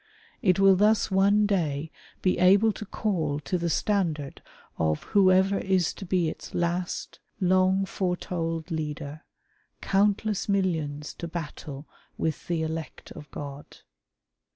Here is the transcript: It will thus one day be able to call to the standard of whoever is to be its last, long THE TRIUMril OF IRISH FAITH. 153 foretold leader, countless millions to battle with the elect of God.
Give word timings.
It 0.41 0.57
will 0.59 0.75
thus 0.75 1.11
one 1.11 1.45
day 1.45 1.91
be 2.23 2.39
able 2.39 2.71
to 2.71 2.87
call 2.87 3.39
to 3.41 3.55
the 3.59 3.69
standard 3.69 4.41
of 4.79 5.03
whoever 5.03 5.59
is 5.59 5.93
to 5.93 6.05
be 6.07 6.27
its 6.27 6.55
last, 6.55 7.19
long 7.39 7.81
THE 7.81 7.85
TRIUMril 7.85 7.85
OF 7.85 8.01
IRISH 8.01 8.19
FAITH. 8.21 8.31
153 8.31 8.31
foretold 8.31 8.71
leader, 8.71 9.21
countless 9.81 10.49
millions 10.49 11.13
to 11.13 11.27
battle 11.27 11.87
with 12.17 12.47
the 12.47 12.63
elect 12.63 13.11
of 13.11 13.29
God. 13.29 13.77